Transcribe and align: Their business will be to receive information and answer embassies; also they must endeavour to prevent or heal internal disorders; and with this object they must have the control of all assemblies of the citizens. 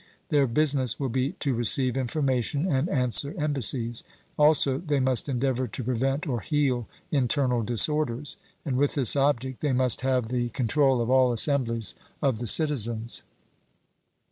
Their 0.29 0.47
business 0.47 0.99
will 0.99 1.09
be 1.09 1.33
to 1.33 1.53
receive 1.53 1.95
information 1.95 2.65
and 2.65 2.89
answer 2.89 3.35
embassies; 3.37 4.03
also 4.35 4.79
they 4.79 4.99
must 4.99 5.29
endeavour 5.29 5.67
to 5.67 5.83
prevent 5.83 6.25
or 6.25 6.39
heal 6.39 6.87
internal 7.11 7.61
disorders; 7.61 8.35
and 8.65 8.77
with 8.77 8.95
this 8.95 9.15
object 9.15 9.61
they 9.61 9.73
must 9.73 10.01
have 10.01 10.29
the 10.29 10.49
control 10.49 11.01
of 11.01 11.11
all 11.11 11.31
assemblies 11.31 11.93
of 12.19 12.39
the 12.39 12.47
citizens. 12.47 13.21